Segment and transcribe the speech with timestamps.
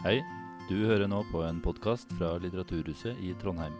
[0.00, 0.22] Hei,
[0.64, 3.74] du hører nå på en podkast fra Litteraturhuset i Trondheim.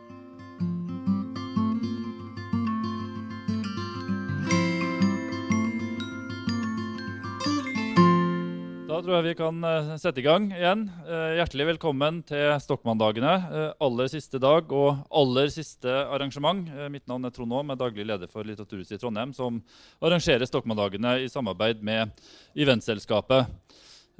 [8.85, 10.85] Da tror jeg vi kan eh, sette i gang igjen.
[11.08, 13.34] Eh, hjertelig velkommen til Stokmanndagene.
[13.40, 16.68] Eh, aller siste dag og aller siste arrangement.
[16.92, 19.64] Mitt navn er Trond Aam, er daglig leder for Litteraturhuset i Trondheim, som
[20.05, 22.12] arrangerer Stokmanndagene i samarbeid med
[22.52, 23.48] Eventselskapet.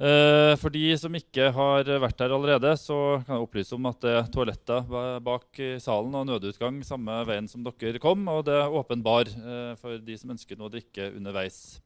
[0.01, 3.99] Eh, for de som ikke har vært her allerede, så kan jeg opplyse om at
[4.01, 4.87] det er toaletter
[5.21, 9.75] bak salen og nødutgang samme veien som dere kom, og det er åpen bar eh,
[9.77, 11.77] for de som ønsker noe å drikke underveis.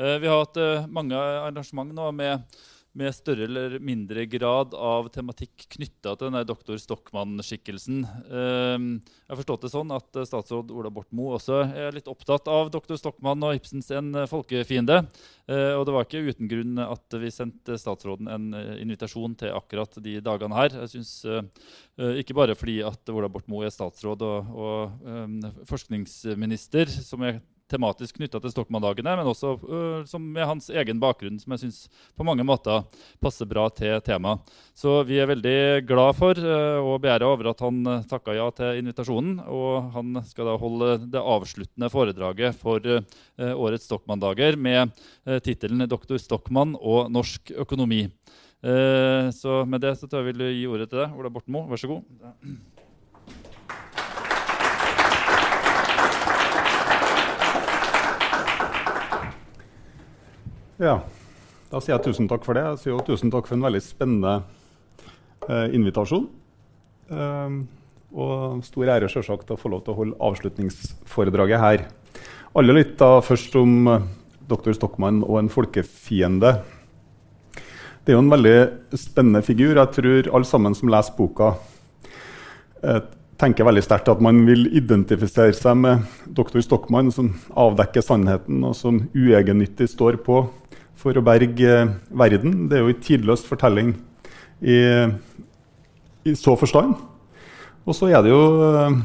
[0.00, 2.56] Eh, vi har hatt mange arrangement nå med,
[2.98, 8.02] med større eller mindre grad av tematikk knytta til denne doktor Stockmann-skikkelsen.
[8.04, 12.10] Eh, jeg har forstått det sånn at eh, statsråd Ola Borten Moe også er litt
[12.10, 15.02] opptatt av doktor Stockmann og Ibsens En eh, folkefiende.
[15.48, 18.48] Eh, og det var ikke uten grunn at vi sendte statsråden en
[18.78, 20.74] invitasjon til akkurat de dagene her.
[20.84, 21.14] Jeg synes,
[22.20, 27.40] Ikke bare fordi at Ola Borten Moe er statsråd og, og eh, forskningsminister, som er
[27.70, 31.80] tematisk knytta til Stokmann-dagene, men også uh, med hans egen bakgrunn, som jeg syns
[32.16, 32.86] på mange måter
[33.22, 34.42] passer bra til temaet.
[34.78, 38.48] Så vi er veldig glad for uh, og begjæra over at han uh, takka ja
[38.56, 39.38] til invitasjonen.
[39.48, 43.02] Og han skal da holde det avsluttende foredraget for uh,
[43.52, 44.94] årets Stokmann-dager med
[45.28, 48.08] uh, tittelen 'Doktor Stokmann og norsk økonomi'.
[49.30, 51.68] Så med det så tror jeg vil gi ordet til deg, Ola Borten Moe.
[51.70, 52.02] Vær så god.
[60.78, 61.00] Ja,
[61.72, 62.62] da sier jeg tusen takk for det.
[62.62, 64.36] Jeg sier jo tusen takk for en veldig spennende
[65.50, 66.28] eh, invitasjon.
[67.10, 67.56] Eh,
[68.14, 71.82] og stor ære selvsagt å få lov til å holde avslutningsforedraget her.
[72.54, 74.06] Alle lytta først om eh,
[74.48, 74.70] dr.
[74.76, 76.54] Stockmann og en folkefiende.
[78.06, 78.56] Det er jo en veldig
[79.02, 79.74] spennende figur.
[79.82, 81.56] Jeg tror alle sammen som leser boka,
[82.86, 83.02] eh,
[83.38, 86.06] tenker veldig sterkt at man vil identifisere seg med
[86.38, 86.62] dr.
[86.62, 90.46] Stockmann, som avdekker sannheten, og som uegennyttig står på
[90.98, 92.66] for å berge eh, verden.
[92.68, 93.94] Det er jo en tidløs fortelling
[94.60, 94.78] i,
[96.26, 96.96] i så forstand.
[97.88, 98.96] Og så er det jo eh,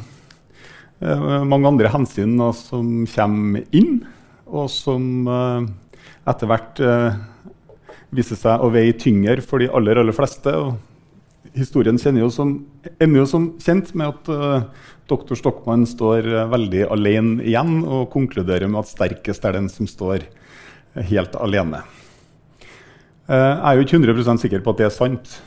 [1.06, 4.02] eh, mange andre hensyn da, som kommer inn,
[4.50, 5.70] og som eh,
[6.30, 7.22] etter hvert eh,
[8.14, 10.52] viser seg å veie tyngre for de aller, aller fleste.
[10.52, 12.58] Og historien kjenner jo som,
[12.98, 14.74] ender jo som kjent med at
[15.10, 20.24] doktor Stokmann står veldig alene igjen, og konkluderer med at sterkest er den som står
[20.24, 20.43] uh,
[20.96, 21.84] helt alene.
[23.28, 25.38] Eh, jeg er jo ikke 100% sikker på at det er sant.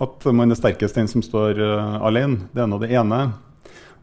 [0.00, 1.60] At man er sterkest den som står
[2.00, 2.48] alene.
[2.54, 3.24] Det er nå det ene.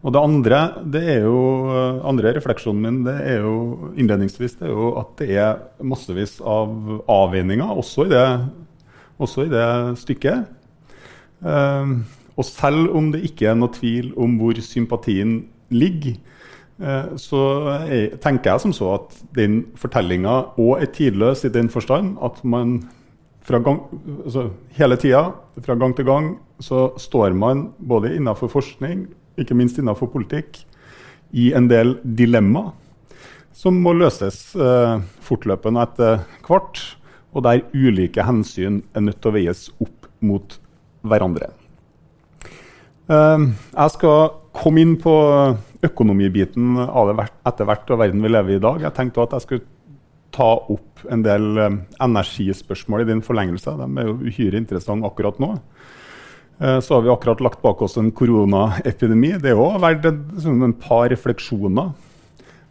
[0.06, 0.60] Og det andre
[0.94, 1.40] det er jo,
[2.06, 7.02] andre refleksjonen min det er jo innledningsvis det er jo at det er massevis av
[7.10, 8.28] avveininger også i det,
[9.18, 9.66] også i det
[10.04, 10.46] stykket.
[11.42, 11.98] Eh,
[12.38, 15.40] og selv om det ikke er noe tvil om hvor sympatien
[15.74, 16.37] ligger, eh,
[17.18, 17.40] så
[17.90, 22.44] jeg, tenker jeg som så at den fortellinga òg er tidløs i den forstand at
[22.46, 22.84] man
[23.48, 23.80] gang,
[24.26, 25.32] altså hele tida,
[25.64, 30.60] fra gang til gang, så står man både innenfor forskning, ikke minst innenfor politikk,
[31.32, 32.72] i en del dilemma
[33.58, 36.82] som må løses eh, fortløpende etter hvert,
[37.34, 40.58] og der ulike hensyn er nødt til å veies opp mot
[41.08, 41.50] hverandre.
[43.10, 45.14] Eh, jeg skal komme inn på
[45.86, 48.82] økonomibiten av det etter hvert og verden vi lever i i dag.
[48.86, 49.68] Jeg tenkte at jeg skulle
[50.38, 53.78] ta opp en del eh, energispørsmål i din forlengelse.
[53.80, 55.54] De er jo uhyre interessante akkurat nå.
[56.60, 59.38] Eh, Så har vi akkurat lagt bak oss en koronaepidemi.
[59.42, 61.94] Det har òg vært en, par refleksjoner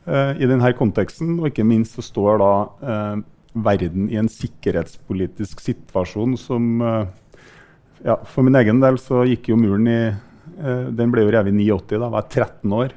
[0.06, 1.38] eh, i denne konteksten.
[1.40, 3.24] Og ikke minst så står da eh,
[3.56, 7.06] verden i en sikkerhetspolitisk situasjon som eh,
[8.04, 10.00] ja, For min egen del så gikk jo muren i
[10.56, 12.94] Den ble jo revet i 89, da var jeg 13 år.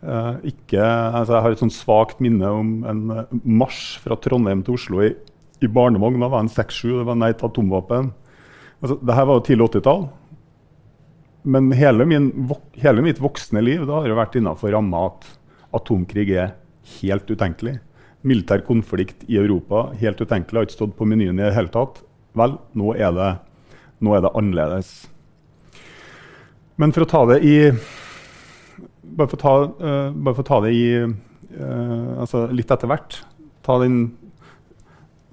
[0.00, 4.62] Eh, ikke, altså jeg har et sånn svakt minne om en eh, marsj fra Trondheim
[4.64, 5.10] til Oslo i,
[5.60, 6.22] i barnevogn.
[6.22, 8.08] Da var jeg 6-7, det var nei til atomvåpen.
[8.80, 10.08] Altså, Dette var jo tidlig 80-tall.
[11.52, 12.30] Men hele, min,
[12.80, 15.28] hele mitt voksne liv da har jo vært innenfor ramma at
[15.76, 16.54] atomkrig er
[16.98, 17.78] helt utenkelig.
[18.24, 20.56] Militær konflikt i Europa helt utenkelig.
[20.56, 22.02] Har ikke stått på menyen i det hele tatt.
[22.36, 23.30] Vel, nå er det,
[24.04, 24.92] nå er det annerledes.
[26.80, 27.56] Men for å ta det i
[29.10, 33.16] Bare for å ta, uh, for å ta det i uh, altså litt etter hvert.
[33.66, 34.04] Ta den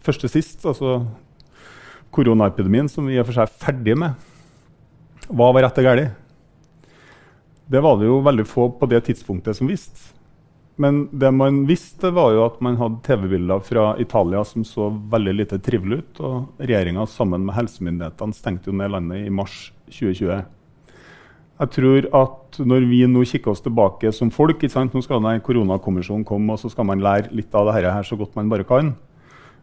[0.04, 1.04] første sist, altså
[2.16, 4.18] koronaepidemien, som vi i og for seg er ferdig med.
[5.28, 6.18] Hva var rett og galt?
[7.68, 10.16] Det var det jo veldig få på det tidspunktet som visste.
[10.82, 15.38] Men det man visste, var jo at man hadde TV-bilder fra Italia som så veldig
[15.38, 16.22] lite trivelig ut.
[16.22, 20.57] Og regjeringa sammen med helsemyndighetene stengte jo ned landet i mars 2020.
[21.58, 26.26] Jeg tror at når vi nå kikker oss tilbake som folk Nå skal denne koronakommisjonen
[26.26, 28.96] komme, og så skal man lære litt av dette her så godt man bare kan.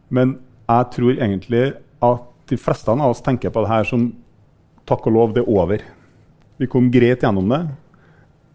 [0.09, 4.11] Men jeg tror egentlig at de fleste av oss tenker på det her som
[4.85, 5.81] takk og lov, det er over.
[6.59, 7.63] Vi kom greit gjennom det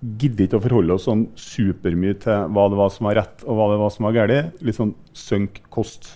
[0.01, 3.59] gidder ikke å forholde oss sånn supermye til hva det var som var rett og
[3.59, 4.63] hva det var som var galt.
[4.65, 6.15] Litt sånn sunk kost.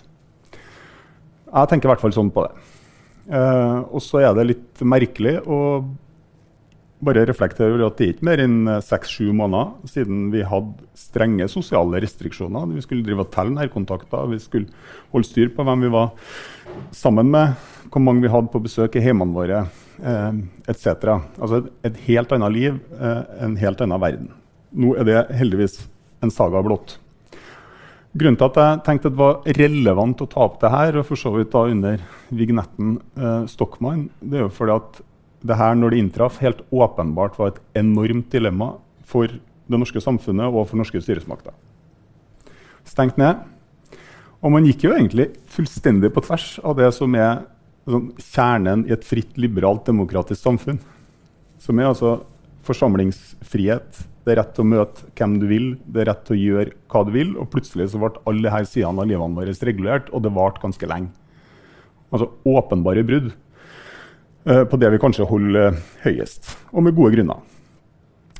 [1.45, 2.71] Jeg tenker i hvert fall sånn på det.
[3.37, 5.59] Eh, og så er det litt merkelig å
[7.05, 11.47] bare reflektere over at det er ikke mer enn seks-sju måneder siden vi hadde strenge
[11.51, 12.67] sosiale restriksjoner.
[12.73, 14.69] Vi skulle drive og telle nærkontakter, vi skulle
[15.13, 16.11] holde styr på hvem vi var
[16.95, 17.55] sammen med,
[17.91, 19.63] hvor mange vi hadde på besøk i hjemmene våre
[20.01, 20.91] eh, etc.
[21.39, 24.29] Altså et, et, helt annet liv, eh, en helt annen verden.
[24.75, 25.79] Nå er det heldigvis
[26.25, 26.97] en saga blått.
[28.15, 31.19] Grunnen til at jeg tenkte det var relevant å ta opp det her, og for
[31.19, 35.01] så vidt da under vignetten eh, Stockmann, det er jo fordi at
[35.45, 38.75] det her, når det inntraff, helt åpenbart var et enormt dilemma
[39.05, 41.53] for det norske samfunnet og for norske styresmakter.
[42.85, 43.41] Stengt ned.
[44.45, 47.45] Og man gikk jo egentlig fullstendig på tvers av det som er
[47.89, 50.81] sånn, kjernen i et fritt, liberalt, demokratisk samfunn.
[51.61, 52.19] Som er altså
[52.65, 54.03] forsamlingsfrihet.
[54.25, 56.75] Det er rett til å møte hvem du vil, det er rett til å gjøre
[56.89, 57.33] hva du vil.
[57.41, 60.89] Og plutselig så ble alle disse sidene av livene våre regulert, og det varte ganske
[60.89, 61.13] lenge.
[62.13, 63.33] Altså åpenbare brudd
[64.69, 67.43] på det vi kanskje holder uh, høyest, og med gode grunner.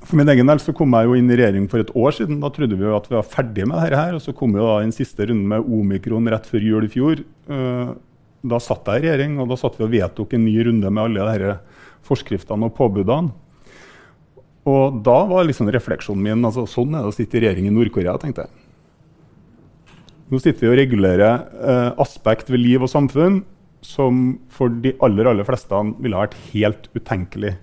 [0.06, 2.38] For min egen del så kom jeg jo inn i regjering for et år siden.
[2.44, 3.98] Da trodde vi jo at vi var ferdig med dette.
[3.98, 6.92] her, og Så kom jo da den siste runde med omikron rett før jul i
[6.94, 7.24] fjor.
[7.50, 7.96] Uh,
[8.46, 11.04] da satt jeg i regjering, og da satt vi og vedtok en ny runde med
[11.08, 11.58] alle disse
[12.06, 13.34] forskriftene og påbudene.
[14.66, 17.74] Og da var liksom refleksjonen min altså sånn er det å sitte i regjering i
[17.74, 18.18] Nord-Korea.
[18.22, 18.54] tenkte jeg.
[20.30, 23.44] Nå sitter vi og regulerer eh, aspekt ved liv og samfunn
[23.86, 27.56] som for de aller, aller fleste ville ha vært helt utenkelig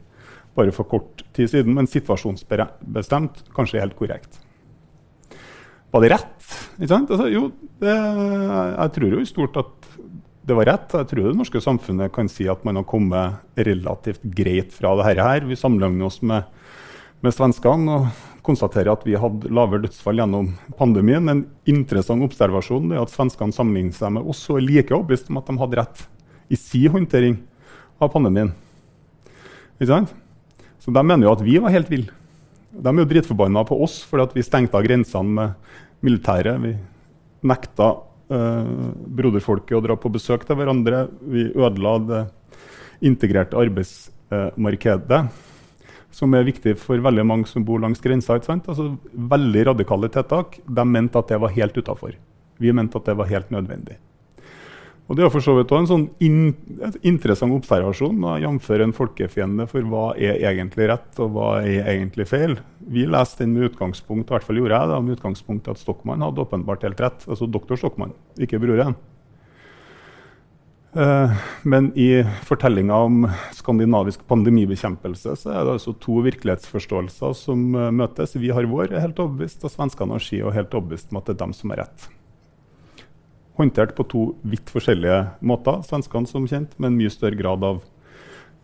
[0.56, 4.40] bare for kort tid siden, men situasjonsbestemt kanskje helt korrekt.
[5.92, 6.34] Var det rett?
[6.80, 7.46] Altså, jo,
[7.80, 9.88] det, jeg tror jo i stort at
[10.42, 10.94] det var rett.
[10.96, 15.08] Jeg tror det norske samfunnet kan si at man har kommet relativt greit fra det
[15.20, 15.46] her.
[15.46, 16.48] Vi sammenligner oss med,
[17.22, 21.30] med svenskene og konstaterer at vi hadde lavere dødsfall gjennom pandemien.
[21.30, 25.38] En interessant observasjon er at svenskene sammenligner seg med oss og er like overbevist om
[25.40, 26.04] at de hadde rett
[26.52, 27.38] i sin håndtering
[28.02, 28.52] av pandemien.
[29.82, 32.10] Så de mener jo at vi var helt ville.
[32.72, 36.58] De er jo dritforbanna på oss fordi vi stengte av grensene med militæret.
[36.62, 36.74] Vi
[37.46, 37.88] nekta
[38.32, 38.72] eh,
[39.18, 41.06] broderfolket å dra på besøk til hverandre.
[41.20, 42.22] Vi ødela det
[43.02, 45.22] integrerte arbeidsmarkedet,
[46.12, 48.38] som er viktig for veldig mange som bor langs grensa.
[48.38, 50.60] Altså, veldig radikale tiltak.
[50.66, 52.16] De mente at det var helt utafor.
[52.62, 53.98] Vi mente at det var helt nødvendig.
[55.10, 56.36] Og Det er for så vidt også en sånn in
[57.04, 58.68] interessant observasjon, jf.
[58.80, 62.54] en folkefiende for hva er egentlig rett og hva er egentlig feil.
[62.80, 66.22] Vi leste den med utgangspunkt i hvert fall gjorde jeg da, med utgangspunkt at Stokmann
[66.24, 67.26] hadde åpenbart helt rett.
[67.28, 68.96] Altså doktor Stokmann, ikke broren.
[70.92, 71.32] Uh,
[71.64, 73.22] men i fortellinga om
[73.56, 78.36] skandinavisk pandemibekjempelse så er det altså to virkelighetsforståelser som uh, møtes.
[78.36, 81.30] Vi har vår, er helt overbevist, og svenskene har si og helt overbevist om at
[81.30, 82.10] det er dem som har rett
[83.58, 85.82] håndtert på to vidt forskjellige måter.
[85.86, 87.82] Svenskene som kjent, med en mye større grad av,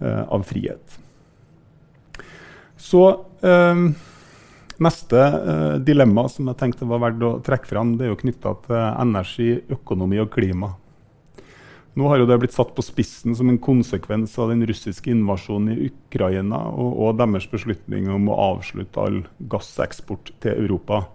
[0.01, 0.99] uh, av frihet.
[2.79, 3.03] Så
[3.43, 3.89] eh,
[4.79, 8.53] Neste eh, dilemma som jeg tenkte var verdt å trekke fram, det er jo knytta
[8.63, 10.69] til energi, økonomi og klima.
[11.99, 15.73] Nå har jo det blitt satt på spissen som en konsekvens av den russiske invasjonen
[15.73, 19.17] i Ukraina og, og deres beslutning om å avslutte all
[19.51, 21.09] gasseksport til Europa.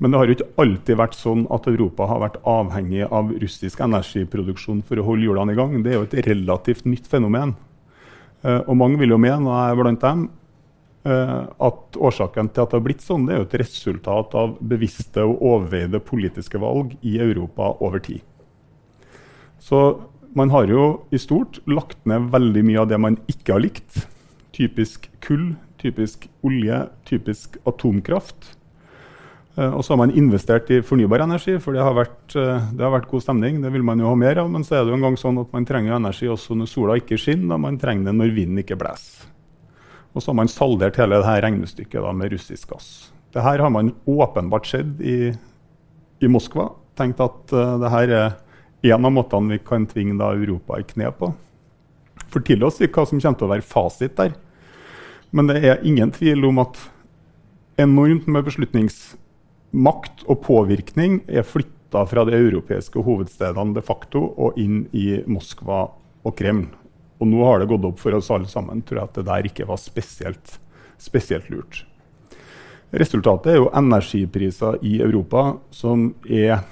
[0.00, 3.82] Men det har jo ikke alltid vært sånn at Europa har vært avhengig av russisk
[3.84, 5.76] energiproduksjon for å holde hjulene i gang.
[5.84, 7.52] Det er jo et relativt nytt fenomen.
[8.40, 10.24] Uh, og mange vil jo mene, og jeg er blant dem,
[11.04, 14.56] uh, at årsaken til at det har blitt sånn, det er jo et resultat av
[14.72, 18.24] bevisste og overveide politiske valg i Europa over tid.
[19.60, 19.80] Så
[20.36, 24.06] man har jo i stort lagt ned veldig mye av det man ikke har likt.
[24.56, 28.54] Typisk kull, typisk olje, typisk atomkraft.
[29.56, 32.84] Eh, og så har man investert i fornybar energi, for det har, vært, eh, det
[32.84, 33.60] har, vært, god stemning.
[33.64, 35.40] Det vil man jo ha mer av, men så er det jo en gang sånn
[35.42, 38.62] at man trenger energi også når sola ikke skinner, og man trenger det når vinden
[38.62, 39.28] ikke blåser.
[40.10, 42.88] Og så har man saldert hele dette regnestykket da, med russisk gass.
[43.30, 45.30] Det her har man åpenbart sett i,
[46.18, 46.72] i Moskva.
[46.98, 48.32] Tenkt at uh, det her er
[48.82, 51.32] en av måtene vi kan tvinge da, Europa i kne på.
[52.30, 54.32] Fortell oss hva som kommer til å være fasit der.
[55.30, 56.78] Men det er ingen tvil om at
[57.80, 64.84] enormt med beslutningsmakt og påvirkning er flytta fra de europeiske hovedstedene de facto og inn
[64.96, 65.86] i Moskva
[66.26, 66.66] og Kreml.
[67.20, 69.48] Og nå har det gått opp for oss alle sammen tror jeg at det der
[69.50, 70.58] ikke var spesielt,
[70.98, 71.84] spesielt lurt.
[72.90, 76.64] Resultatet er jo energipriser i Europa som er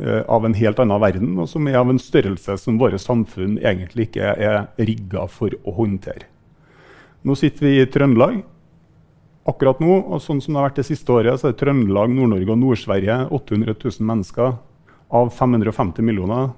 [0.00, 4.08] av en helt annen verden, og som er av en størrelse som våre samfunn egentlig
[4.08, 6.26] ikke er rigga for å håndtere.
[7.24, 8.40] Nå sitter vi i Trøndelag.
[9.48, 12.52] Akkurat nå, og sånn som det har vært det siste året, så er Trøndelag, Nord-Norge
[12.52, 14.56] og Nord-Sverige 800 000 mennesker
[15.14, 16.50] av 550 millioner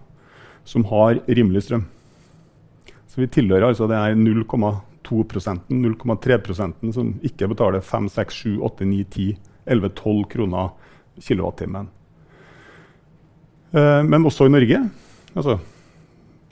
[0.66, 1.84] som har rimelig strøm.
[3.06, 8.88] Så vi tilhører altså det er 0,2% 0,3% som ikke betaler 5, 6, 7, 8,
[8.90, 9.36] 9, 10,
[9.76, 10.72] 11, 12 kroner
[11.22, 11.90] kilowattimen.
[13.76, 14.82] Eh, men også i Norge.
[15.36, 15.58] Altså,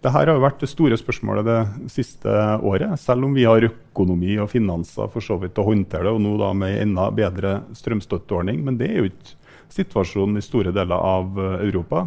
[0.04, 1.60] dette har jo vært det store spørsmålet det
[1.92, 2.98] siste året.
[3.00, 6.34] Selv om vi har økonomi og finanser for så vidt å håndtere det, og nå
[6.40, 8.60] da med enda bedre strømstøtteordning.
[8.66, 9.40] Men det er jo ikke
[9.74, 12.04] situasjonen i store deler av eh, Europa.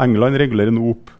[0.00, 1.12] England regulerer nå opp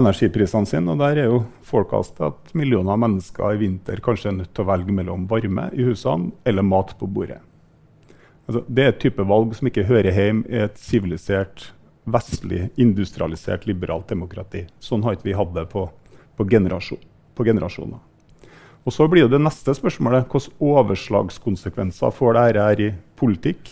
[0.00, 0.94] energiprisene sine.
[0.94, 4.64] Og der er jo forecastet at millioner av mennesker i vinter kanskje er nødt til
[4.64, 7.42] å velge mellom varme i husene eller mat på bordet.
[8.48, 11.68] Altså, det er et type valg som ikke hører hjemme i et sivilisert,
[12.04, 14.66] vestlig, industrialisert, liberalt demokrati.
[14.80, 15.86] Sånn har ikke vi hatt det på,
[16.36, 17.02] på, generasjon,
[17.34, 18.00] på generasjoner.
[18.84, 22.90] Og Så blir det neste spørsmålet hvilke overslagskonsekvenser får dette her i
[23.20, 23.68] politikk,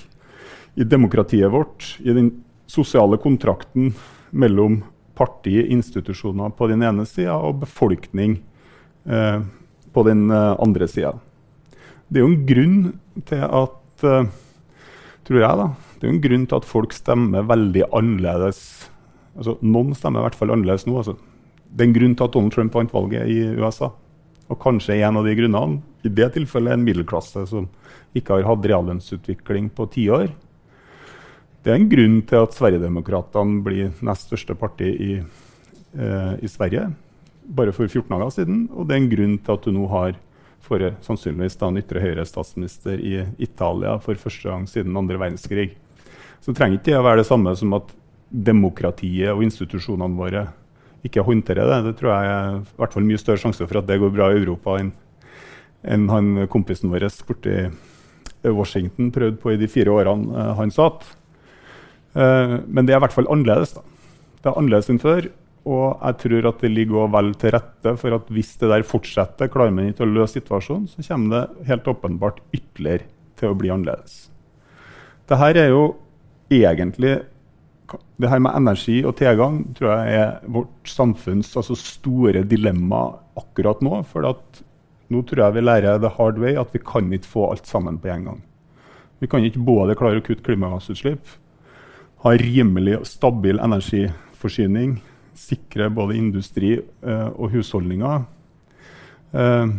[0.79, 2.31] i demokratiet vårt, i den
[2.69, 3.95] sosiale kontrakten
[4.31, 4.83] mellom
[5.19, 8.37] partiinstitusjoner på den ene sida og befolkning
[9.09, 9.41] eh,
[9.93, 11.17] på den eh, andre sida.
[12.09, 12.77] Det er jo en grunn
[13.27, 14.29] til at eh,
[15.27, 15.67] tror jeg da,
[15.99, 18.61] det er en grunn til at folk stemmer veldig annerledes.
[19.35, 20.99] Altså, noen stemmer i hvert fall annerledes nå.
[21.01, 21.17] Altså.
[21.69, 23.91] Det er en grunn til at Donald Trump vant valget i USA.
[24.49, 27.67] Og kanskje en av de grunnene i det tilfellet en middelklasse som
[28.17, 30.31] ikke har hatt reallønnsutvikling på tiår.
[31.65, 36.87] Det er en grunn til at Sverigedemokraterna blir nest største parti i, eh, i, Sverige
[37.43, 38.69] bare for 14 dager siden.
[38.73, 40.17] Og det er en grunn til at du nå har
[40.65, 45.77] for, sannsynligvis da, en ytre høyre-statsminister i Italia for første gang siden andre verdenskrig.
[46.45, 47.93] Så trenger ikke det å være det samme som at
[48.29, 50.47] demokratiet og institusjonene våre
[51.07, 51.79] ikke håndterer det.
[51.89, 54.31] Det tror jeg er i hvert fall mye større sjanse for at det går bra
[54.33, 54.95] i Europa enn
[55.89, 57.53] en han kompisen vår borti
[58.43, 61.05] Washington prøvde på i de fire årene eh, han satt.
[62.15, 63.77] Eh, men det er i hvert fall annerledes.
[63.77, 63.85] da.
[64.43, 65.29] Det er annerledes enn før.
[65.69, 69.51] Og jeg tror at det ligger vel til rette for at hvis det der fortsetter,
[69.53, 73.73] klarer man ikke å løse situasjonen, så kommer det helt åpenbart ytterligere til å bli
[73.75, 74.29] annerledes.
[75.29, 75.83] Dette er jo
[76.51, 77.19] egentlig
[78.21, 83.07] det her med energi og tilgang tror jeg er vårt samfunns altså store dilemma
[83.39, 84.03] akkurat nå.
[84.11, 87.67] For nå tror jeg vi lærer the hard way at vi kan ikke få alt
[87.67, 88.41] sammen på en gang.
[89.19, 91.37] Vi kan ikke både klare å kutte klimagassutslipp
[92.25, 94.97] ha rimelig stabil energiforsyning,
[95.39, 98.25] sikre både industri eh, og husholdninger.
[99.39, 99.77] Eh,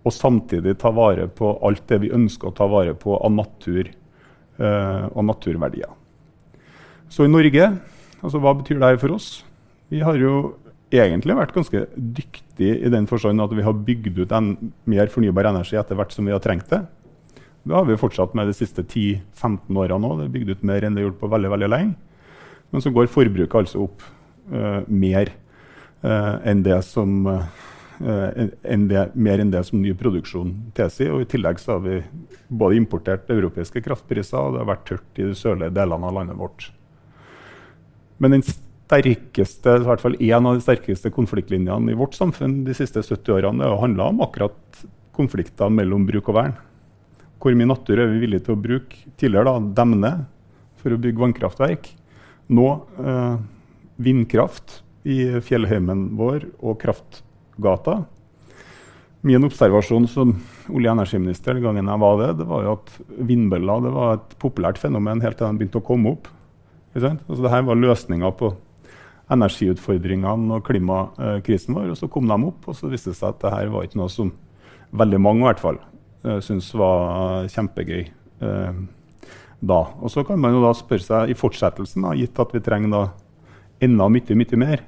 [0.00, 3.90] og samtidig ta vare på alt det vi ønsker å ta vare på av natur
[4.60, 5.88] og naturverdier.
[7.10, 7.64] Så i Norge,
[8.20, 9.28] altså hva betyr det for oss?
[9.90, 10.52] Vi har jo
[10.90, 14.52] egentlig vært ganske dyktige i den forstand at vi har bygd ut en,
[14.90, 16.82] mer fornybar energi etter hvert som vi har trengt det.
[17.62, 20.20] Det har vi fortsatt med de siste 10-15 årene òg.
[20.20, 21.94] Det er bygd ut mer enn det er gjort på veldig veldig lenge.
[22.70, 24.04] Men så går forbruket altså opp
[24.54, 25.32] uh, mer,
[26.06, 27.44] uh, enn det som, uh,
[28.00, 31.12] enn det, mer enn det som ny produksjon tilsier.
[31.14, 32.00] Og I tillegg så har vi
[32.48, 36.40] både importert europeiske kraftpriser, og det har vært tørt i de sørlige delene av landet
[36.40, 36.70] vårt.
[38.20, 42.74] Men den sterkeste, i hvert fall en av de sterkeste konfliktlinjene i vårt samfunn de
[42.76, 44.82] siste 70 årene har handla om akkurat
[45.16, 46.58] konflikter mellom bruk og vern.
[47.40, 48.98] Hvor mye natur er vi villige til å bruke?
[49.20, 50.12] Tidligere da, demne
[50.80, 51.88] for å bygge vannkraftverk.
[52.52, 52.66] Nå
[53.00, 53.36] eh,
[54.00, 56.80] vindkraft i fjellheimen vår og
[57.60, 58.04] kraftgata.
[59.22, 60.32] Min observasjon som
[60.72, 62.92] olje- og energiminister den gangen jeg var det, det var jo at
[63.28, 66.30] vindbøller det var et populært fenomen helt til de begynte å komme opp.
[66.94, 68.54] Altså, Dette var løsninga på
[69.30, 71.92] energiutfordringene og klimakrisen vår.
[71.92, 74.10] og Så kom de opp, og så viste det seg at dette var ikke noe
[74.10, 74.32] som
[74.90, 75.78] veldig mange i hvert fall
[76.24, 78.08] eh, syntes var kjempegøy
[78.42, 78.80] uh,
[79.60, 79.80] da.
[80.00, 82.94] Og så kan man jo da spørre seg i fortsettelsen, da, gitt at vi trenger
[82.94, 83.02] da
[83.84, 84.82] enda mye, mye mer,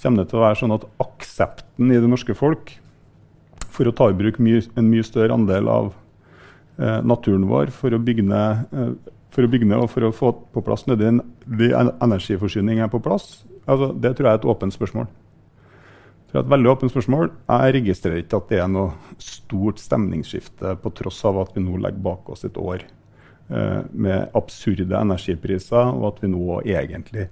[0.00, 2.74] kommer det til å være sånn at aksepten i det norske folk
[3.72, 5.90] for å ta i bruk mye, en mye større andel av
[6.78, 8.92] eh, naturen vår for å, bygge ned, eh,
[9.32, 11.72] for å bygge ned og for å få på plass nødvendig
[12.04, 15.10] energiforsyning er på plass, altså, det tror jeg er et åpent spørsmål.
[16.32, 17.26] Det er et veldig åpent spørsmål.
[17.44, 21.76] Jeg registrerer ikke at det er noe stort stemningsskifte, på tross av at vi nå
[21.76, 22.86] legger bak oss et år
[23.52, 27.26] med absurde energipriser, og at vi nå egentlig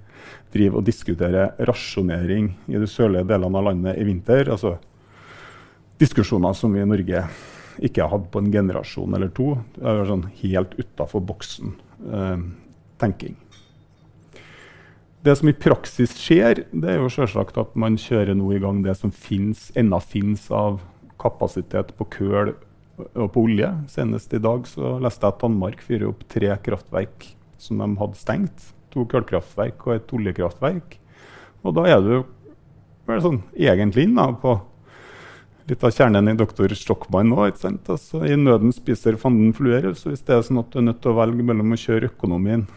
[0.53, 4.51] driver og diskuterer rasjonering i de sørlige delene av landet i vinter.
[4.53, 4.75] Altså
[6.01, 7.25] diskusjoner som vi i Norge
[7.81, 9.55] ikke har hatt på en generasjon eller to.
[9.77, 11.77] Det er sånn helt utafor boksen
[12.11, 12.35] eh.
[15.25, 18.83] Det som i praksis skjer, det er jo selvsagt at man kjører nå i gang
[18.85, 20.83] det som finnes, ennå finnes av
[21.21, 22.53] kapasitet på køl
[22.99, 23.69] og på olje.
[23.91, 27.29] Senest i dag så leste jeg at Danmark fyrer opp tre kraftverk
[27.61, 28.67] som de hadde stengt.
[28.91, 30.97] To kullkraftverk og et oljekraftverk.
[31.61, 32.13] Og da er du
[33.07, 34.57] vel sånn egentlig inne på
[35.69, 37.45] litt av kjernen i doktor Stockmann nå.
[37.47, 39.91] Altså, I nøden spiser fanden fluer.
[39.95, 42.11] Så hvis det er sånn at du er nødt til å velge mellom å kjøre
[42.11, 42.67] økonomien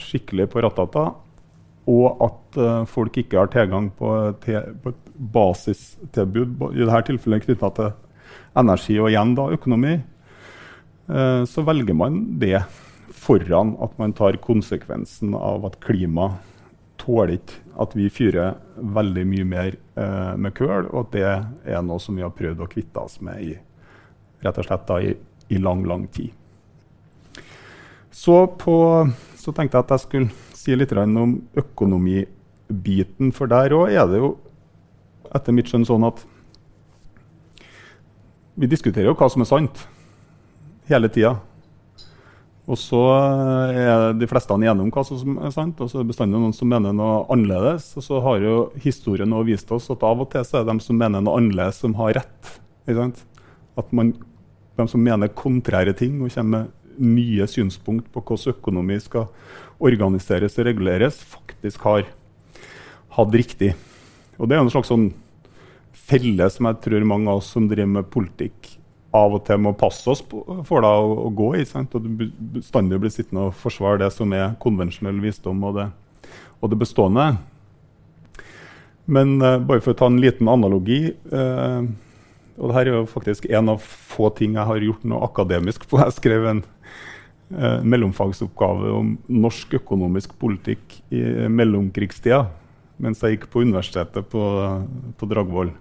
[0.00, 1.12] skikkelig på ratata,
[1.90, 4.10] og at uh, folk ikke har tilgang på,
[4.42, 7.90] te, på et basistilbud, i dette tilfellet knytta til
[8.58, 9.94] energi og igjen da økonomi,
[11.10, 12.58] uh, så velger man det
[13.24, 16.34] foran at man tar konsekvensen av at klima
[17.00, 18.54] tåler ikke at vi fyrer
[18.94, 21.26] veldig mye mer uh, med kull, og at det
[21.74, 23.52] er noe som vi har prøvd å kvitte oss med i,
[24.44, 25.14] rett og slett da, i,
[25.50, 26.30] i lang, lang tid.
[28.14, 28.76] Så, på,
[29.36, 33.32] så tenkte jeg at jeg skulle si litt om økonomibiten.
[33.34, 34.30] For der òg er det jo
[35.34, 36.22] etter mitt skjønn sånn at
[38.54, 39.82] vi diskuterer jo hva som er sant,
[40.90, 41.34] hele tida.
[42.64, 43.00] Og så
[43.76, 46.54] er de fleste enige om hva som er sant, og så er det bestandig noen
[46.56, 47.90] som mener noe annerledes.
[48.00, 50.72] Og så har jo historien også vist oss at av og til så er det
[50.72, 52.54] de som mener noe annerledes, som har rett.
[52.88, 54.14] At man,
[54.78, 59.26] de som mener kontrære ting og kommer med nye synspunkt på hvordan økonomi skal
[59.82, 62.06] organiseres og reguleres, faktisk har
[63.18, 63.74] hatt riktig.
[64.38, 65.10] Og Det er en slags sånn
[65.94, 68.74] felle som jeg tror mange av oss som driver med politikk,
[69.14, 71.64] av og til må passe oss for da, å, å, gå i.
[71.68, 71.94] Sant?
[71.94, 72.24] Og du
[72.56, 75.88] bestandig blir sittende og forsvare det som er konvensjonell visdom og det,
[76.58, 77.28] og det bestående.
[79.04, 81.84] Men uh, bare for å ta en liten analogi uh,
[82.54, 85.98] og Dette er jo faktisk en av få ting jeg har gjort noe akademisk på.
[85.98, 92.44] Jeg skrev en uh, mellomfagsoppgave om norsk økonomisk politikk i mellomkrigstida
[93.02, 94.42] mens jeg gikk på universitetet på,
[95.18, 95.72] på Dragvoll.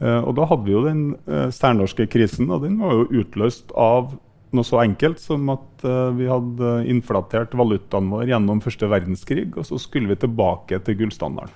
[0.00, 3.72] Eh, og da hadde vi jo den eh, særnorske krisen, og den var jo utløst
[3.72, 4.16] av
[4.54, 9.66] noe så enkelt som at uh, vi hadde inflatert valutaen vår gjennom første verdenskrig, og
[9.68, 11.52] så skulle vi tilbake til gullstandarden.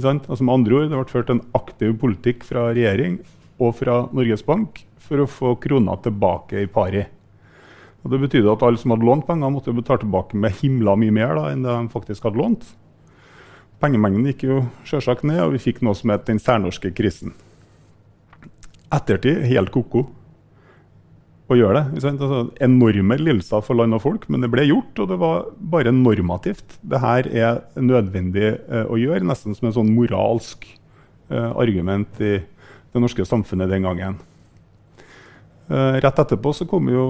[0.00, 3.20] Altså med andre ord, Det ble ført en aktiv politikk fra regjering
[3.62, 7.04] og fra Norges Bank for å få krona tilbake i pari.
[8.02, 11.14] Og Det betydde at alle som hadde lånt penger, måtte betale tilbake med himla mye
[11.14, 12.66] mer da, enn det de faktisk hadde lånt.
[13.82, 17.34] Pengemengden gikk jo selvsagt ned, og vi fikk noe som het den særnorske krisen.
[18.94, 20.06] Ettertid helt ko-ko
[21.50, 22.04] å gjøre det.
[22.08, 25.92] Altså, enorme lidelser for land og folk, men det ble gjort, og det var bare
[25.94, 26.78] normativt.
[26.80, 32.38] Det her er nødvendig eh, å gjøre, nesten som en sånn moralsk eh, argument i
[32.94, 34.18] det norske samfunnet den gangen.
[35.68, 37.06] Eh, rett etterpå så kom jo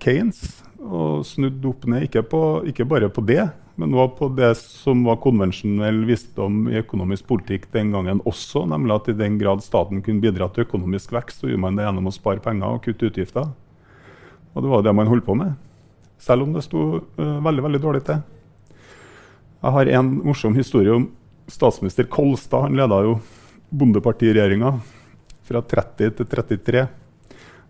[0.00, 3.42] Kanes og snudde opp ned, ikke, på, ikke bare på det,
[3.78, 8.96] men også på det som var konvensjonell visdom i økonomisk politikk den gangen også, nemlig
[8.96, 12.10] at i den grad staten kunne bidra til økonomisk vekst, så gjorde man det gjennom
[12.10, 13.46] å spare penger og kutte utgifter.
[14.54, 15.54] Og det var det man holdt på med,
[16.18, 18.20] selv om det sto uh, veldig, veldig dårlig til.
[19.62, 21.08] Jeg har en morsom historie om
[21.50, 22.66] statsminister Kolstad.
[22.66, 23.18] Han leda jo
[23.70, 24.74] Bondepartiregjeringa
[25.48, 26.88] fra 30 til 33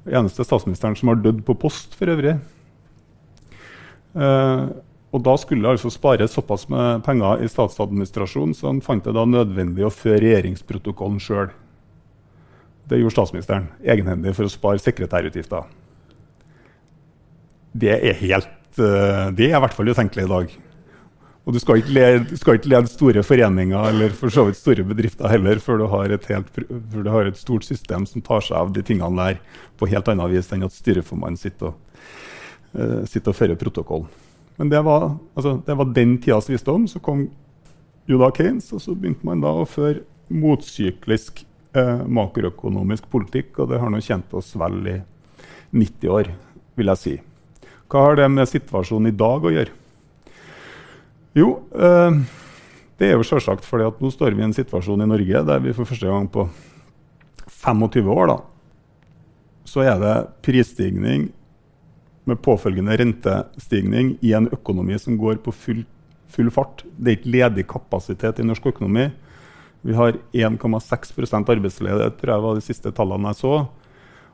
[0.08, 2.36] eneste statsministeren som har dødd på post, for øvrig.
[4.14, 4.62] Eh,
[5.08, 9.14] og Da skulle det altså spare såpass med penger i statsadministrasjonen, så han fant det
[9.16, 11.48] da nødvendig å føre regjeringsprotokollen sjøl.
[12.88, 15.64] Det gjorde statsministeren egenhendig for å spare sekretærutgifter.
[17.78, 20.54] Det er helt, uh, det er i hvert fall utenkelig i dag.
[21.48, 24.84] Og du skal ikke, lede, skal ikke lede store foreninger eller for så vidt store
[24.84, 28.74] bedrifter heller før du, helt, før du, har et stort system som tar seg av
[28.76, 29.40] de tingene der
[29.80, 32.00] på helt annet vis enn at styreformannen sitter og,
[32.76, 34.04] uh, og fører protokoll.
[34.58, 36.88] Men det var, altså, det var, den tidas visdom.
[36.90, 37.28] Så kom
[38.10, 40.02] Judah Keynes, og så begynte man da å føre
[40.34, 41.44] motsyklisk
[41.78, 44.96] eh, makroøkonomisk politikk, og det har nå tjent oss vel i
[45.78, 46.32] 90 år,
[46.78, 47.14] vil jeg si.
[47.88, 49.76] Hva har det med situasjonen i dag å gjøre?
[51.38, 52.18] Jo, eh,
[52.98, 55.62] det er jo selvsagt fordi at nå står vi i en situasjon i Norge der
[55.62, 56.48] vi for første gang på
[57.62, 58.38] 25 år da,
[59.68, 61.28] så er det prisstigning
[62.28, 65.82] med påfølgende rentestigning i en økonomi som går på full,
[66.32, 66.84] full fart.
[66.96, 69.08] Det er ikke ledig kapasitet i norsk økonomi.
[69.86, 73.54] Vi har 1,6% arbeidsledighet, tror jeg var de siste tallene jeg så.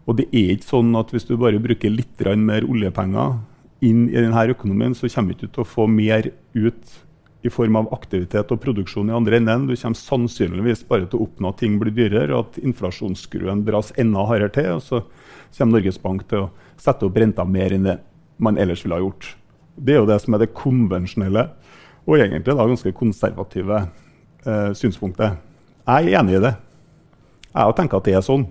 [0.05, 3.39] Og det er ikke sånn at hvis du bare bruker litt mer oljepenger
[3.85, 7.01] inn i denne økonomien, så kommer du ikke til å få mer ut
[7.45, 9.67] i form av aktivitet og produksjon i andre enden.
[9.69, 13.93] Du kommer sannsynligvis bare til å oppnå at ting blir dyrere, og at inflasjonsskruen dras
[14.01, 14.71] enda hardere til.
[14.79, 15.03] Og så
[15.57, 17.99] kommer Norges Bank til å sette opp renta mer enn det
[18.43, 19.35] man ellers ville ha gjort.
[19.75, 21.49] Det er jo det som er det konvensjonelle
[22.05, 23.81] og egentlig da ganske konservative
[24.45, 25.39] eh, synspunktet.
[25.85, 26.55] Jeg er enig i det.
[27.55, 28.47] Jeg tenker at det er sånn.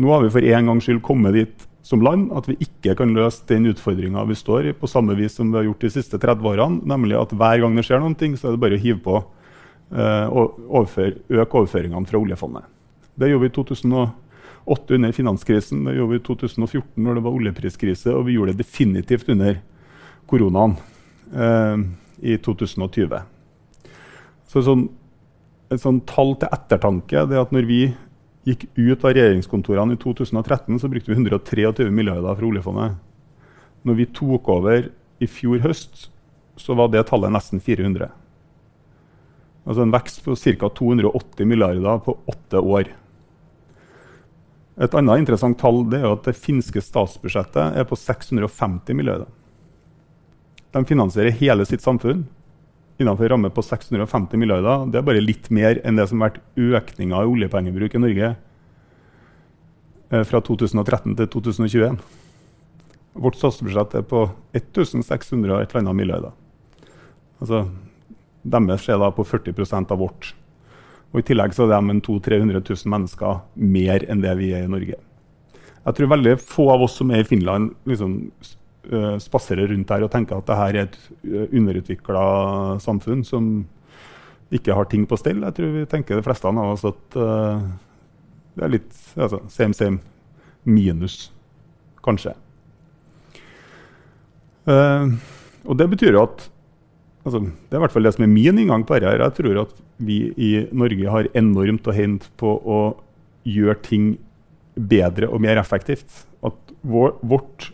[0.00, 3.12] Nå har vi for en gangs skyld kommet dit som land at vi ikke kan
[3.16, 6.20] løse den utfordringa vi står i, på samme vis som vi har gjort de siste
[6.20, 6.82] 30 årene.
[6.88, 9.16] Nemlig at hver gang det skjer noen ting, så er det bare å hive på
[9.18, 12.68] eh, og overføre, øke overføringene fra oljefondet.
[13.18, 13.56] Det gjorde vi i
[14.64, 18.52] 2008 under finanskrisen, det gjorde vi i 2014 når det var oljepriskrise, og vi gjorde
[18.52, 19.58] det definitivt under
[20.30, 20.76] koronaen
[21.34, 21.82] eh,
[22.22, 23.18] i 2020.
[24.46, 24.86] Så sånn,
[25.72, 27.82] et sånn tall til ettertanke det at når vi
[28.46, 32.96] gikk ut av regjeringskontorene i 2013, så brukte vi 123 milliarder fra oljefondet.
[33.86, 34.90] Når vi tok over
[35.22, 36.08] i fjor høst,
[36.58, 38.10] så var det tallet nesten 400.
[39.62, 40.68] Altså en vekst på ca.
[40.74, 42.90] 280 milliarder på åtte år.
[44.82, 49.28] Et annet interessant tall er at det finske statsbudsjettet er på 650 milliarder.
[50.72, 52.24] De finansierer hele sitt samfunn
[52.98, 54.88] innenfor en ramme på 650 milliarder.
[54.90, 56.42] Det er bare litt mer enn det som har vært
[56.80, 58.32] økninga i oljepengebruk i Norge
[60.10, 62.02] eh, fra 2013 til 2021.
[63.22, 64.24] Vårt statsbudsjett er på
[64.56, 66.36] 1600 et eller annet milliarder.
[67.42, 67.66] Altså,
[68.42, 70.32] deres er da på 40% av vårt.
[71.12, 74.64] Og I tillegg så er de 200 000-300 000 mennesker mer enn det vi er
[74.64, 74.96] i Norge.
[75.82, 78.16] Jeg tror veldig få av oss som er i Finland, liksom,
[78.92, 82.26] uh, spaserer rundt her og tenker at dette er et eh, underutvikla
[82.82, 83.50] samfunn som
[84.52, 85.42] ikke har ting på stell.
[85.42, 87.60] Jeg tror vi tenker de fleste av oss at uh,
[88.56, 90.00] det er litt altså, same, same
[90.64, 91.26] minus,
[92.04, 92.34] kanskje.
[94.68, 95.16] Uh,
[95.66, 96.44] og det betyr jo at
[97.26, 99.16] altså, Det er i hvert fall det som er min inngang på dette.
[99.18, 102.80] Jeg tror at vi i Norge har enormt å hente på å
[103.48, 104.12] gjøre ting
[104.74, 106.24] bedre og mer effektivt.
[106.42, 107.70] At vår, vårt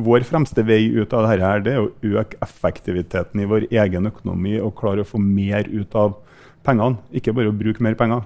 [0.00, 4.08] vår fremste vei ut av dette her, det er å øke effektiviteten i vår egen
[4.08, 6.16] økonomi og klare å få mer ut av
[6.64, 8.24] pengene, ikke bare å bruke mer penger.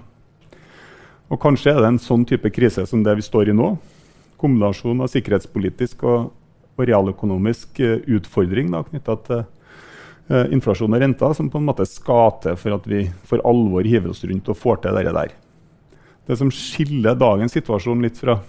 [1.27, 3.73] Og Kanskje er det en sånn type krise som det vi står i nå.
[4.39, 6.29] Kombinasjon av sikkerhetspolitisk og,
[6.77, 9.43] og realøkonomisk uh, utfordring knytta til
[10.31, 13.87] uh, inflasjon og renter, som på en måte skal til for at vi for alvor
[13.87, 15.33] hiver oss rundt og får til det der.
[16.27, 18.39] Det som skiller dagens situasjon litt fra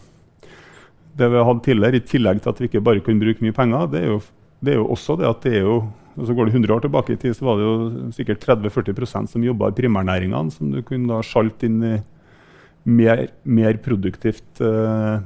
[1.18, 3.88] det vi hadde tidligere, i tillegg til at vi ikke bare kunne bruke mye penger,
[3.90, 4.20] det er jo,
[4.62, 5.80] det er jo også det at det er jo
[6.18, 7.74] og så går det 100 år tilbake i tid, så var det jo
[8.16, 11.94] sikkert 30-40% som jobba i primærnæringene, som du kunne da sjalte inn i
[12.90, 15.20] mer, mer produktivt eh,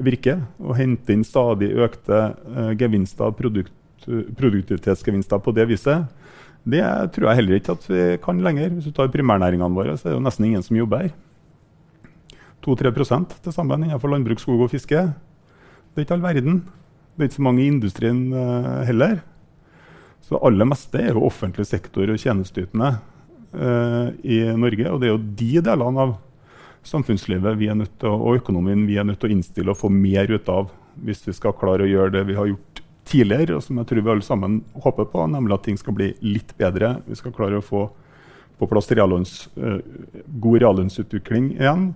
[0.00, 0.38] virke.
[0.62, 3.74] Og hente inn stadig økte eh, gevinster, produkt,
[4.06, 6.06] produktivitetsgevinster på det viset.
[6.62, 6.82] Det
[7.14, 8.70] tror jeg heller ikke at vi kan lenger.
[8.76, 11.14] Hvis du tar primærnæringene våre, så er det jo nesten ingen som jobber her.
[12.62, 15.00] 2-3% til sammen innenfor landbruk, skog og fiske.
[15.92, 16.60] Det er ikke all verden.
[17.12, 19.18] Det er ikke så mange i industrien uh, heller.
[20.22, 22.92] Så det aller meste er jo offentlig sektor og tjenesteytende
[23.52, 24.86] uh, i Norge.
[24.92, 26.14] Og det er jo de delene av
[26.86, 29.90] samfunnslivet vi er nødt til, og økonomien vi er nødt til å innstille og få
[29.92, 30.70] mer ut av
[31.02, 32.71] hvis vi skal klare å gjøre det vi har gjort
[33.08, 36.12] tidligere, og som jeg tror vi alle sammen håper på, nemlig at ting skal bli
[36.22, 36.96] litt bedre.
[37.06, 37.88] Vi skal klare å få
[38.60, 39.80] på plass reallønns, uh,
[40.38, 41.88] god reallønnsutvikling igjen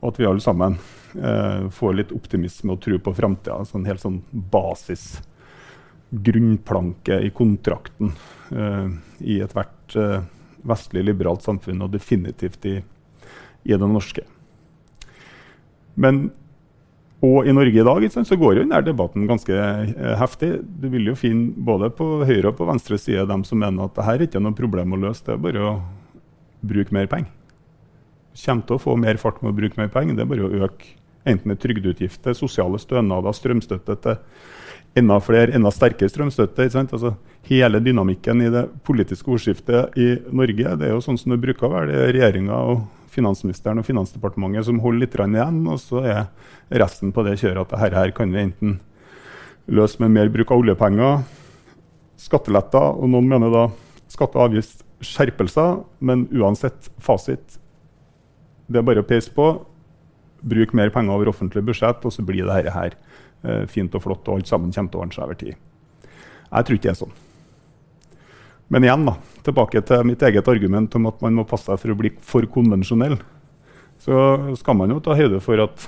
[0.00, 0.76] og at vi alle sammen
[1.14, 3.58] eh, får litt optimisme og tro på framtida.
[3.74, 5.16] En helt sånn basis
[6.10, 8.12] grunnplanke i kontrakten
[8.52, 8.88] eh,
[9.26, 10.20] i ethvert eh,
[10.66, 12.76] vestlig liberalt samfunn, og definitivt i,
[13.66, 14.26] i det norske.
[15.94, 16.28] Men
[17.24, 20.50] og i Norge i dag så går jo denne debatten ganske eh, heftig.
[20.66, 23.96] Du vil jo finne både på høyre og på venstre side dem som mener at
[23.96, 25.72] dette ikke er noe problem å løse, det er bare å
[26.66, 27.32] bruke mer penger
[28.44, 30.16] kommer til å få mer fart med å bruke mer penger.
[30.16, 30.94] Det er bare å øke
[31.26, 34.18] enten med trygdeutgifter, sosiale stønader, strømstøtte til
[34.96, 36.68] enda flere, enda sterkere strømstøtte.
[36.84, 37.14] Altså,
[37.48, 41.68] hele dynamikken i det politiske ordskiftet i Norge det er jo sånn som det bruker
[41.68, 41.90] å være.
[41.92, 45.62] Det er regjeringa og finansministeren og Finansdepartementet som holder litt igjen.
[45.72, 48.78] Og så er resten på det kjøret at dette her kan vi enten
[49.66, 51.24] løse med mer bruk av oljepenger,
[52.20, 53.64] skatteletter, og noen mener da
[54.12, 55.80] skatte- og avgiftsskjerpelser.
[56.00, 57.58] Men uansett fasit
[58.66, 59.50] det er bare å peise på.
[60.46, 62.96] Bruk mer penger over offentlig budsjett, og så blir dette her
[63.44, 65.54] eh, fint og flott, og alt sammen kommer til å ordne seg over tid.
[66.46, 67.16] Jeg tror ikke det er sånn.
[68.72, 69.14] Men igjen, da,
[69.46, 72.46] tilbake til mitt eget argument om at man må passe seg for å bli for
[72.50, 73.14] konvensjonell.
[74.02, 74.16] Så
[74.58, 75.86] skal man jo ta høyde for at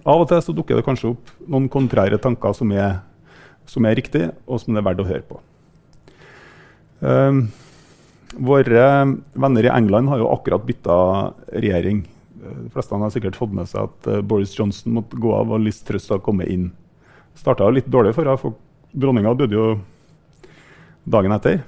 [0.00, 3.00] av og til så dukker det kanskje opp noen kontrære tanker som er,
[3.68, 5.40] som er riktige, og som det er verdt å høre på.
[7.00, 7.44] Um,
[8.36, 8.86] våre
[9.32, 10.96] venner i England har jo akkurat bytta
[11.52, 12.02] regjering.
[12.40, 15.62] De fleste har sikkert fått med seg at uh, Boris Johnson måtte gå av og
[15.62, 16.70] Liz Truss har kommet inn.
[17.38, 18.54] Starta litt dårlig for henne,
[18.90, 19.66] dronninga døde jo
[21.04, 21.60] dagen etter.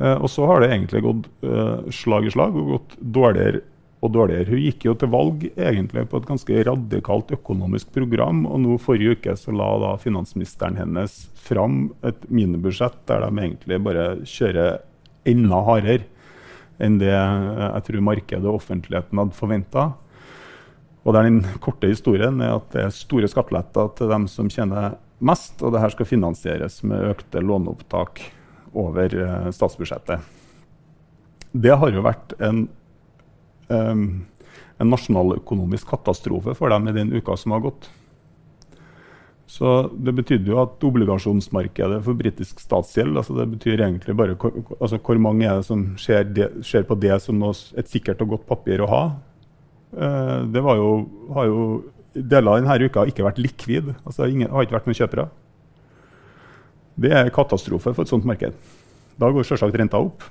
[0.00, 3.62] Uh, og så har det egentlig gått uh, slag i slag og gått dårligere
[4.02, 4.48] og dårligere.
[4.50, 8.42] Hun gikk jo til valg egentlig på et ganske radikalt økonomisk program.
[8.50, 13.78] Og nå forrige uke så la da finansministeren hennes fram et minibudsjett der de egentlig
[13.86, 14.80] bare kjører
[15.30, 16.08] enda hardere
[16.82, 19.84] enn det jeg tror markedet og offentligheten hadde forventa.
[21.02, 25.56] Og Den korte historien er at det er store skatteletter til dem som tjener mest,
[25.62, 28.24] og det her skal finansieres med økte låneopptak
[28.72, 30.30] over eh, statsbudsjettet.
[31.52, 32.66] Det har jo vært en
[34.82, 37.88] en nasjonaløkonomisk katastrofe for dem i den uka som har gått.
[39.46, 44.54] Så Det betydde jo at obligasjonsmarkedet for britisk statsgjeld altså Det betyr egentlig bare hvor,
[44.80, 48.22] altså hvor mange er det som ser, det, ser på det som noe, et sikkert
[48.24, 49.02] og godt papir å ha.
[49.92, 50.92] Uh, det jo,
[51.36, 51.58] har jo
[52.12, 53.94] Deler av denne uka har ikke vært likvid.
[54.04, 55.28] altså ingen, har ikke vært noen kjøpere.
[57.02, 58.56] Det er katastrofe for et sånt marked.
[59.20, 60.24] Da går selvsagt renta opp.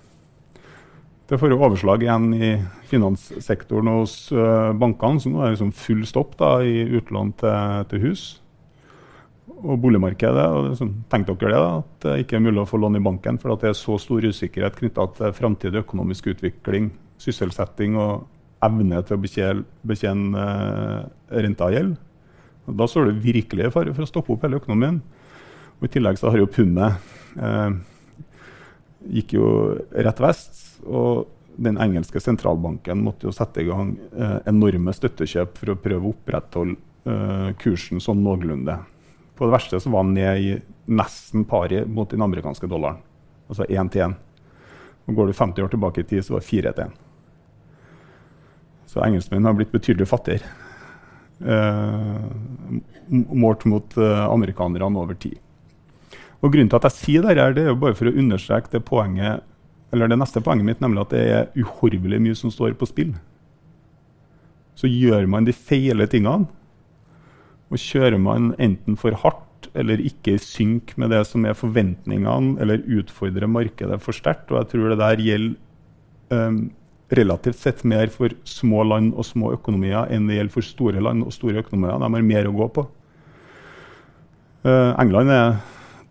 [1.31, 2.51] Det får jo overslag igjen i
[2.89, 7.85] finanssektoren hos uh, bankene, så nå er det liksom full stopp da, i utlån til,
[7.87, 8.23] til, hus.
[9.61, 10.43] Og boligmarkedet.
[10.43, 13.03] og liksom, Tenk dere det, da, at det ikke er mulig å få lån i
[13.05, 16.91] banken for det er så stor usikkerhet knytta til framtidig økonomisk utvikling,
[17.21, 18.27] sysselsetting og
[18.65, 21.95] evne til å betjene, betjene uh, renta gjeld.
[22.69, 25.01] Og da står det virkelig i fare for å stoppe opp hele økonomien.
[25.79, 26.99] Og I tillegg så har jo pundet
[27.41, 27.71] uh,
[29.09, 29.47] gikk jo
[29.91, 30.59] rett vest.
[30.85, 31.27] Og
[31.61, 36.13] den engelske sentralbanken måtte jo sette i gang eh, enorme støttekjøp for å prøve å
[36.15, 38.77] opprettholde eh, kursen sånn noenlunde.
[39.37, 40.55] På det verste så var den ned i
[40.91, 43.01] nesten pari mot den amerikanske dollaren.
[43.51, 44.17] Altså én til én.
[45.11, 46.99] Går du 50 år tilbake i tid, så var det fire til én.
[48.91, 50.49] Så engelskmennene har blitt betydelig fattigere.
[51.41, 52.71] Eh,
[53.07, 55.39] målt mot eh, amerikanerne over tid.
[56.41, 58.73] Og Grunnen til at jeg sier dette er det er jo bare for å understreke
[58.73, 59.47] det poenget
[59.91, 63.11] det neste poenget mitt, nemlig at det er uhorvelig mye som står på spill.
[64.79, 66.47] Så gjør man de feile tingene,
[67.71, 72.55] og kjører man enten for hardt eller ikke i synk med det som er forventningene,
[72.63, 74.51] eller utfordrer markedet for sterkt.
[74.51, 76.63] Og jeg tror det der gjelder um,
[77.11, 81.25] relativt sett mer for små land og små økonomier enn det gjelder for store land
[81.27, 81.99] og store økonomier.
[81.99, 82.87] De har mer å gå på.
[84.61, 85.55] Uh, England er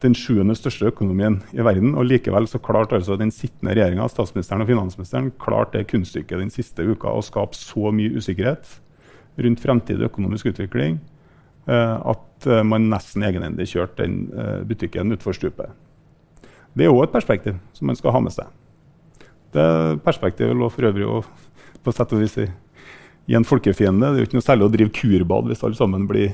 [0.00, 1.94] den sjuende største økonomien i verden.
[1.94, 6.52] og Likevel så klarte altså den sittende regjeringa, statsministeren og finansministeren, klarte det kunststykket den
[6.52, 8.78] siste uka å skape så mye usikkerhet
[9.40, 10.98] rundt fremtidig økonomisk utvikling
[11.68, 15.70] uh, at eh, man nesten egenhendig kjørte den uh, butikken utfor stupet.
[16.74, 18.48] Det er òg et perspektiv som man skal ha med seg.
[19.54, 19.66] Det
[20.04, 21.22] perspektivet lå for øvrig å,
[21.82, 22.46] på sett og vis i,
[23.34, 24.08] en folkefiende.
[24.10, 26.32] Det er jo ikke noe særlig å drive kurbad hvis alle sammen blir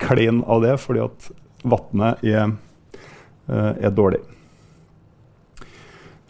[0.00, 1.28] klein av det, fordi at
[1.64, 2.54] vannet er
[3.44, 4.22] Eh, er dårlig.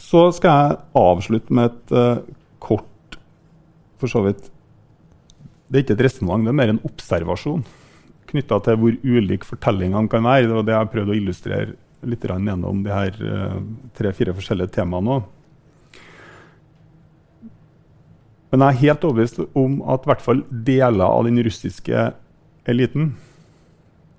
[0.03, 2.19] Så skal jeg avslutte med et uh,
[2.63, 3.17] kort
[3.99, 4.51] For så vidt
[5.71, 7.65] Det er ikke et resonnement, det er mer en observasjon
[8.29, 10.49] knytta til hvor ulike fortellingene kan være.
[10.49, 11.75] Det var det jeg prøvde prøvd å illustrere
[12.11, 13.61] litt gjennom de her uh,
[13.95, 15.29] tre-fire forskjellige temaene òg.
[18.55, 22.03] Men jeg er helt overbevist om at i hvert fall deler av den russiske
[22.71, 23.09] eliten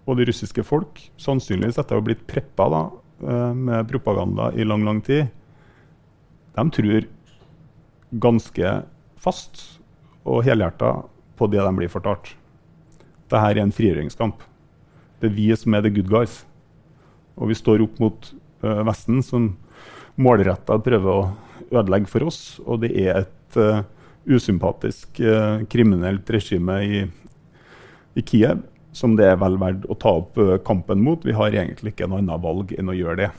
[0.03, 2.81] og det russiske folk, sannsynligvis etter å ha blitt preppa da,
[3.23, 5.31] eh, med propaganda i lang, lang tid,
[6.51, 7.07] de tror
[8.11, 8.73] ganske
[9.15, 9.79] fast
[10.25, 10.91] og helhjerta
[11.39, 12.35] på det de blir fortalt.
[13.31, 14.43] Dette er en frigjøringskamp.
[15.21, 16.43] Det er vi som er the good guys.
[17.37, 19.55] Og vi står opp mot uh, Vesten, som
[20.19, 21.33] målretta prøver å
[21.71, 22.59] ødelegge for oss.
[22.67, 23.83] Og det er et uh,
[24.25, 27.03] usympatisk uh, kriminelt regime i,
[28.15, 28.63] i Kiev
[28.95, 31.23] som det er vel verdt å ta opp uh, kampen mot.
[31.25, 33.31] Vi har egentlig ikke noe annet valg enn å gjøre det.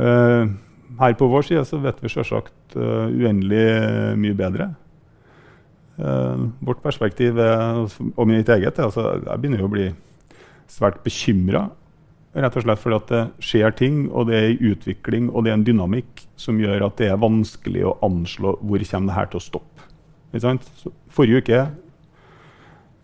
[0.00, 0.50] Uh,
[0.98, 3.64] her på vår side så vet vi selvsagt uendelig
[4.18, 4.66] mye bedre.
[6.66, 7.84] vårt perspektiv er,
[8.16, 9.88] og mitt eget altså, Jeg begynner jo å bli
[10.70, 11.68] svært bekymra.
[12.34, 15.52] Rett og slett fordi at det skjer ting, og det er en utvikling og det
[15.52, 19.38] er en dynamikk som gjør at det er vanskelig å anslå hvor det her til
[19.38, 19.86] å stoppe.
[21.14, 21.60] Forrige uke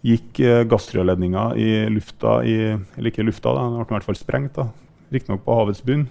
[0.07, 2.57] gikk eh, gassrørledninga i lufta i,
[2.97, 4.59] Eller ikke i lufta, da, den ble i hvert fall sprengt.
[5.15, 6.09] Riktignok på havets bunn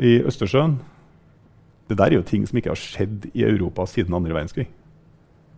[0.00, 0.78] i Østersjøen.
[1.90, 4.66] Det der er jo ting som ikke har skjedd i Europa siden andre verdenskrig.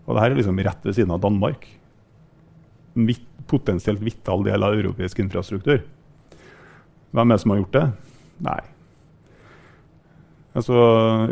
[0.06, 1.64] Og det her er liksom rett ved siden av Danmark.
[2.96, 3.08] En
[3.48, 5.84] potensielt vital del av europeisk infrastruktur.
[7.14, 7.86] Hvem er det som har gjort det?
[8.44, 8.60] Nei.
[10.58, 10.74] Altså,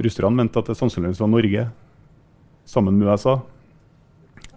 [0.04, 1.66] Russerne mente at det sannsynligvis var Norge
[2.66, 3.38] sammen med USA.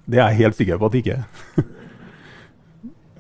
[0.09, 1.65] Det er jeg helt sikker på at det ikke er.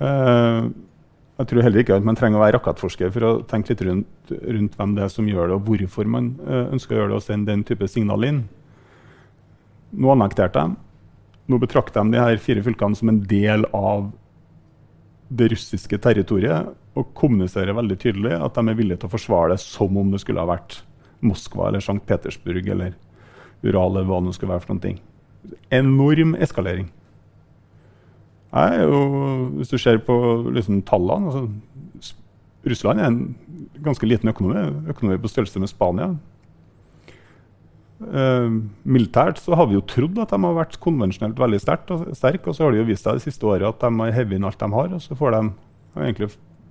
[0.01, 0.69] uh,
[1.39, 4.33] jeg tror heller ikke at man trenger å være rakettforsker for å tenke litt rundt,
[4.33, 7.19] rundt, hvem det er som gjør det, og hvorfor man uh, ønsker å gjøre det
[7.19, 8.43] og sende den type signal inn.
[9.95, 10.79] Nå annekterte de.
[11.49, 14.11] Nå betrakter de de her fire fylkene som en del av
[15.29, 19.61] det russiske territoriet og kommuniserer veldig tydelig at de er villige til å forsvare det
[19.61, 20.81] som om det skulle ha vært
[21.25, 21.99] Moskva eller St.
[22.07, 22.95] Petersburg eller
[23.63, 24.97] Ural eller hva det skulle være for noen ting.
[25.75, 26.87] Enorm eskalering.
[28.55, 29.01] Jo,
[29.59, 30.15] hvis du ser på
[30.55, 32.15] liksom, tallene altså,
[32.65, 33.19] Russland er en
[33.85, 36.09] ganske liten økonomi, økonomi på størrelse med Spania.
[37.99, 38.47] Uh,
[38.87, 42.45] militært så har vi jo trodd at de har vært konvensjonelt veldig sterke, og, sterk,
[42.47, 44.47] og så har det jo vist seg det siste året at de har hevet inn
[44.47, 45.41] alt de har, og så får de
[45.97, 46.29] har egentlig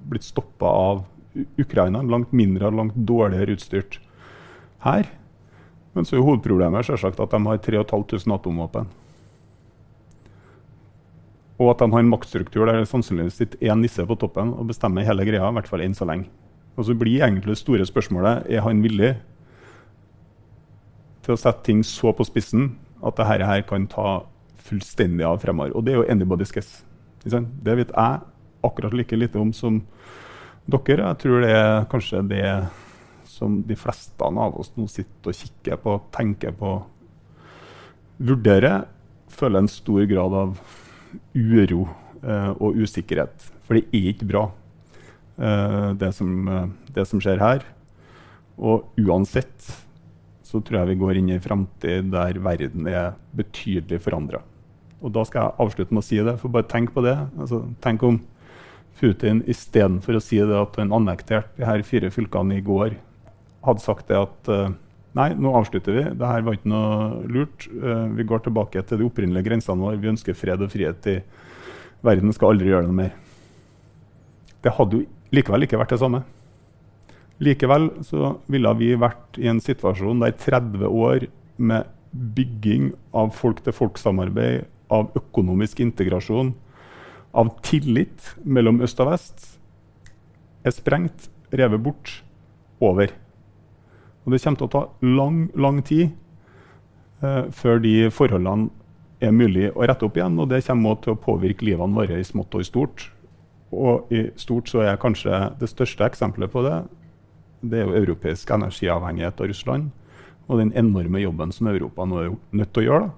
[0.09, 1.05] blitt stoppa av
[1.61, 3.99] Ukraina, langt mindre og langt dårligere utstyrt
[4.87, 5.11] her.
[5.93, 8.91] Men så er hovedproblemet selvsagt at de har 3500 atomvåpen.
[11.59, 14.69] Og at de har en maktstruktur der det sannsynligvis sitter én nisse på toppen og
[14.71, 15.49] bestemmer hele greia.
[15.49, 16.31] i hvert fall enn så lenge.
[16.79, 19.17] Og så blir egentlig det store spørsmålet er han villig
[21.29, 22.73] til å sette ting så på spissen
[23.05, 24.23] at dette her kan ta
[24.69, 25.75] fullstendig av fremover.
[25.77, 26.81] Og det er jo anybody's guess.
[27.23, 28.21] Det vet jeg
[28.65, 29.83] akkurat like lite om som
[30.69, 31.05] dere.
[31.05, 32.45] Jeg tror det er kanskje det
[33.29, 36.73] som de fleste av oss nå sitter og kikker på, tenker på,
[38.19, 38.89] vurderer,
[39.31, 40.57] føler en stor grad av
[41.37, 41.85] uro
[42.25, 43.51] eh, og usikkerhet.
[43.69, 44.47] For det er ikke bra,
[45.39, 47.67] eh, det, som, eh, det, som, skjer her.
[48.59, 49.69] Og uansett
[50.49, 54.41] så tror jeg vi går inn i en framtid der verden er betydelig forandra.
[55.05, 57.15] Og da skal jeg avslutte med å si det, for bare tenk på det.
[57.39, 58.19] Altså, tenk om
[58.99, 62.97] Putin istedenfor å si det at han annekterte de her fire fylkene i går,
[63.67, 64.73] hadde sagt det at uh,
[65.19, 66.07] nei, nå avslutter vi.
[66.19, 67.69] Det her var ikke noe lurt.
[67.69, 70.01] Uh, vi går tilbake til de opprinnelige grensene våre.
[70.01, 71.19] Vi ønsker fred og frihet i
[72.07, 72.35] verden.
[72.35, 73.15] Skal aldri gjøre noe mer.
[74.65, 75.07] Det hadde jo
[75.37, 76.25] likevel ikke vært det samme.
[77.39, 84.67] Likevel så ville vi vært i en situasjon der 30 år med bygging av folk-til-folk-samarbeid,
[84.91, 86.55] av økonomisk integrasjon,
[87.37, 89.45] av tillit mellom øst og vest,
[90.65, 92.23] er sprengt, revet bort,
[92.81, 93.11] over.
[94.25, 96.11] Og det kommer til å ta lang, lang tid
[97.23, 98.69] eh, før de forholdene
[99.19, 100.39] er mulig å rette opp igjen.
[100.39, 103.09] Og det kommer også til å påvirke livene våre i smått og i stort.
[103.75, 106.77] Og i stort så er kanskje det største eksempelet på det
[107.61, 109.89] det er jo europeisk energiavhengighet av Russland.
[110.49, 113.15] Og den enorme jobben som Europa nå er nødt til å gjøre da,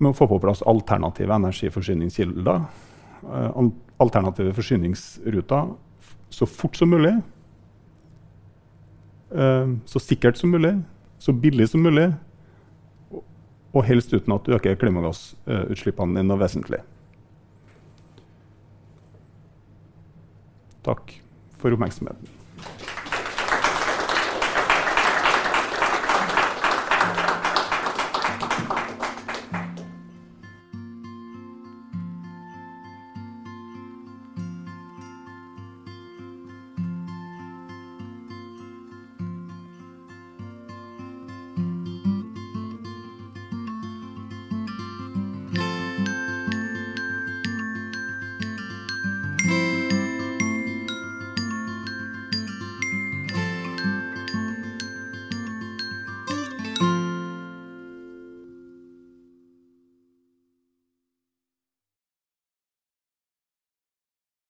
[0.00, 2.62] med å få på plass alternative energiforsyningskilder.
[3.20, 3.60] Eh,
[4.00, 5.74] alternative forsyningsruter
[6.32, 7.12] så fort som mulig.
[9.30, 10.74] Eh, så sikkert som mulig,
[11.18, 12.10] så billig som mulig,
[13.70, 16.80] og helst uten at du øker klimagassutslippene dine vesentlig.
[20.82, 21.14] Takk
[21.60, 22.39] for oppmerksomheten.